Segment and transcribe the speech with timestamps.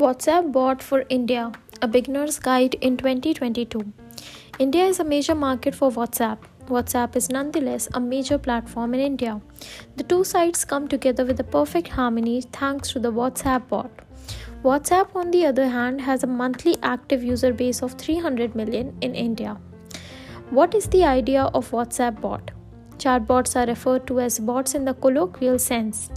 [0.00, 1.52] WhatsApp Bot for India
[1.82, 3.80] A Beginner's Guide in 2022.
[4.58, 6.38] India is a major market for WhatsApp.
[6.68, 9.42] WhatsApp is nonetheless a major platform in India.
[9.96, 13.90] The two sites come together with a perfect harmony thanks to the WhatsApp bot.
[14.64, 19.14] WhatsApp, on the other hand, has a monthly active user base of 300 million in
[19.14, 19.58] India.
[20.48, 22.52] What is the idea of WhatsApp bot?
[22.96, 26.08] Chatbots are referred to as bots in the colloquial sense.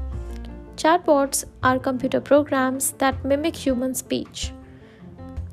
[0.76, 4.52] Chatbots are computer programs that mimic human speech.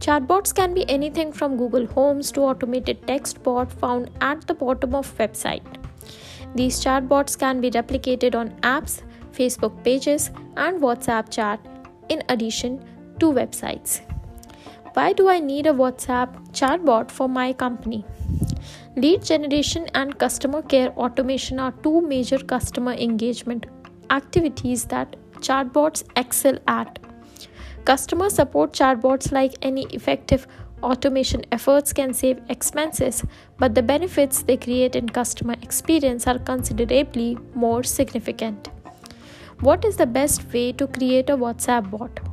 [0.01, 4.95] Chatbots can be anything from Google Homes to automated text bot found at the bottom
[4.95, 5.63] of website.
[6.55, 9.03] These chatbots can be replicated on apps,
[9.33, 11.61] Facebook pages, and WhatsApp chat
[12.09, 12.83] in addition
[13.19, 14.01] to websites.
[14.95, 18.07] Why do I need a WhatsApp chatbot for my company?
[18.97, 23.67] Lead generation and customer care automation are two major customer engagement
[24.11, 26.99] activities that chatbots excel at.
[27.85, 30.47] Customer support chatbots, like any effective
[30.83, 33.25] automation efforts, can save expenses,
[33.59, 38.69] but the benefits they create in customer experience are considerably more significant.
[39.61, 42.30] What is the best way to create a WhatsApp bot?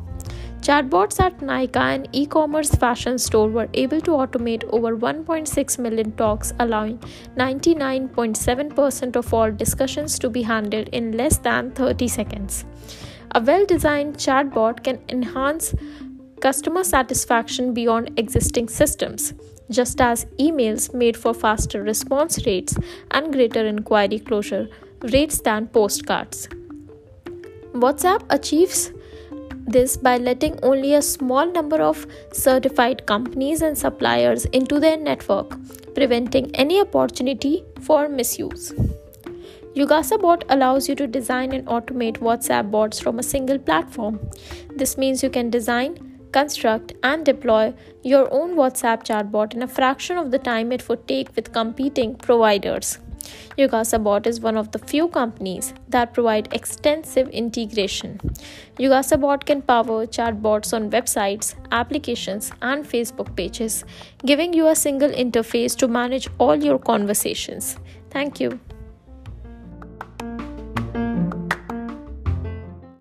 [0.68, 6.12] Chatbots at Nike, an e commerce fashion store, were able to automate over 1.6 million
[6.18, 6.98] talks, allowing
[7.38, 12.66] 99.7% of all discussions to be handled in less than 30 seconds.
[13.32, 15.74] A well designed chatbot can enhance
[16.42, 19.34] customer satisfaction beyond existing systems,
[19.72, 22.78] just as emails made for faster response rates
[23.12, 24.68] and greater inquiry closure
[25.14, 26.50] rates than postcards.
[27.74, 28.92] WhatsApp achieves
[29.68, 35.58] this by letting only a small number of certified companies and suppliers into their network,
[35.94, 38.74] preventing any opportunity for misuse.
[39.76, 44.20] Yugasa Bot allows you to design and automate WhatsApp bots from a single platform.
[44.76, 47.74] This means you can design, construct, and deploy
[48.04, 52.16] your own WhatsApp chatbot in a fraction of the time it would take with competing
[52.16, 52.98] providers.
[53.58, 58.20] Yugasabot is one of the few companies that provide extensive integration.
[58.78, 63.84] Yugasabot can power chatbots on websites, applications, and Facebook pages,
[64.26, 67.78] giving you a single interface to manage all your conversations.
[68.12, 68.60] Thank you.